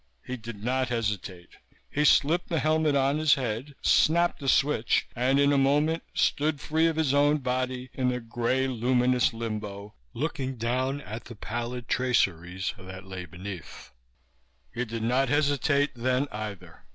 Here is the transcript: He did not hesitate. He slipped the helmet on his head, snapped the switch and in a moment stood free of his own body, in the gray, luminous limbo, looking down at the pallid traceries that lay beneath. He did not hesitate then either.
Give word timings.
He 0.25 0.35
did 0.35 0.63
not 0.63 0.89
hesitate. 0.89 1.57
He 1.87 2.05
slipped 2.05 2.49
the 2.49 2.57
helmet 2.57 2.95
on 2.95 3.19
his 3.19 3.35
head, 3.35 3.75
snapped 3.83 4.39
the 4.39 4.49
switch 4.49 5.07
and 5.15 5.39
in 5.39 5.53
a 5.53 5.59
moment 5.59 6.01
stood 6.15 6.59
free 6.59 6.87
of 6.87 6.95
his 6.95 7.13
own 7.13 7.37
body, 7.37 7.91
in 7.93 8.09
the 8.09 8.19
gray, 8.19 8.67
luminous 8.67 9.31
limbo, 9.31 9.93
looking 10.15 10.57
down 10.57 11.01
at 11.01 11.25
the 11.25 11.35
pallid 11.35 11.87
traceries 11.87 12.73
that 12.79 13.05
lay 13.05 13.25
beneath. 13.25 13.91
He 14.73 14.85
did 14.85 15.03
not 15.03 15.29
hesitate 15.29 15.91
then 15.93 16.27
either. 16.31 16.83